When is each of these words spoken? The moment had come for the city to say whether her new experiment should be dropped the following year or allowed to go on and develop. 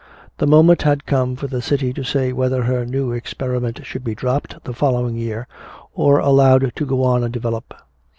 The 0.39 0.47
moment 0.47 0.81
had 0.81 1.05
come 1.05 1.35
for 1.35 1.45
the 1.45 1.61
city 1.61 1.93
to 1.93 2.03
say 2.03 2.33
whether 2.33 2.63
her 2.63 2.87
new 2.87 3.11
experiment 3.11 3.85
should 3.85 4.03
be 4.03 4.15
dropped 4.15 4.63
the 4.63 4.73
following 4.73 5.15
year 5.15 5.47
or 5.93 6.17
allowed 6.17 6.75
to 6.75 6.85
go 6.87 7.03
on 7.03 7.23
and 7.23 7.31
develop. 7.31 7.71